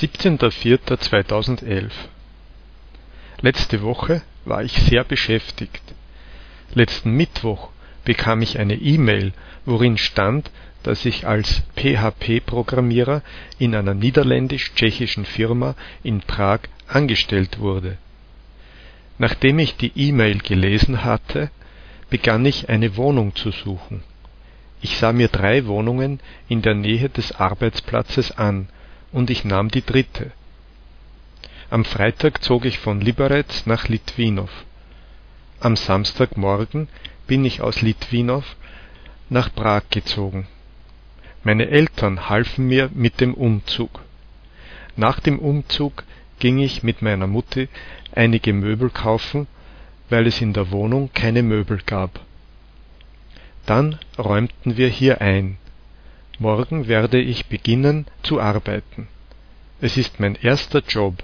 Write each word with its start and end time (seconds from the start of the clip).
17.04.2011 0.00 1.90
Letzte 3.42 3.82
Woche 3.82 4.22
war 4.46 4.64
ich 4.64 4.72
sehr 4.72 5.04
beschäftigt. 5.04 5.82
Letzten 6.72 7.12
Mittwoch 7.12 7.68
bekam 8.06 8.40
ich 8.40 8.58
eine 8.58 8.76
E-Mail, 8.76 9.34
worin 9.66 9.98
stand, 9.98 10.50
dass 10.82 11.04
ich 11.04 11.26
als 11.26 11.64
PHP-Programmierer 11.76 13.20
in 13.58 13.74
einer 13.74 13.92
niederländisch-tschechischen 13.92 15.26
Firma 15.26 15.74
in 16.02 16.22
Prag 16.22 16.60
angestellt 16.88 17.58
wurde. 17.58 17.98
Nachdem 19.18 19.58
ich 19.58 19.76
die 19.76 19.92
E-Mail 19.94 20.38
gelesen 20.38 21.04
hatte, 21.04 21.50
begann 22.08 22.46
ich 22.46 22.70
eine 22.70 22.96
Wohnung 22.96 23.36
zu 23.36 23.50
suchen. 23.50 24.02
Ich 24.80 24.96
sah 24.96 25.12
mir 25.12 25.28
drei 25.28 25.66
Wohnungen 25.66 26.20
in 26.48 26.62
der 26.62 26.74
Nähe 26.74 27.10
des 27.10 27.32
Arbeitsplatzes 27.32 28.38
an 28.38 28.70
und 29.12 29.30
ich 29.30 29.44
nahm 29.44 29.70
die 29.70 29.84
dritte. 29.84 30.32
Am 31.70 31.84
Freitag 31.84 32.42
zog 32.42 32.64
ich 32.64 32.78
von 32.78 33.00
Liberec 33.00 33.66
nach 33.66 33.88
Litwinow. 33.88 34.50
Am 35.60 35.76
Samstagmorgen 35.76 36.88
bin 37.26 37.44
ich 37.44 37.60
aus 37.60 37.82
Litwinow 37.82 38.44
nach 39.28 39.54
Prag 39.54 39.84
gezogen. 39.90 40.48
Meine 41.44 41.68
Eltern 41.68 42.28
halfen 42.28 42.66
mir 42.66 42.90
mit 42.92 43.20
dem 43.20 43.34
Umzug. 43.34 44.00
Nach 44.96 45.20
dem 45.20 45.38
Umzug 45.38 46.04
ging 46.38 46.58
ich 46.58 46.82
mit 46.82 47.02
meiner 47.02 47.26
Mutti 47.26 47.68
einige 48.12 48.52
Möbel 48.52 48.90
kaufen, 48.90 49.46
weil 50.08 50.26
es 50.26 50.40
in 50.40 50.52
der 50.52 50.70
Wohnung 50.72 51.10
keine 51.14 51.42
Möbel 51.42 51.80
gab. 51.86 52.20
Dann 53.66 53.98
räumten 54.18 54.76
wir 54.76 54.88
hier 54.88 55.20
ein 55.20 55.56
Morgen 56.40 56.88
werde 56.88 57.20
ich 57.20 57.46
beginnen 57.46 58.06
zu 58.22 58.40
arbeiten. 58.40 59.08
Es 59.82 59.98
ist 59.98 60.20
mein 60.20 60.36
erster 60.36 60.80
Job 60.80 61.22